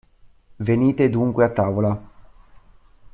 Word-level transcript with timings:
Venite 0.57 1.11
dunque 1.11 1.43
a 1.45 1.51
tavola. 1.51 2.09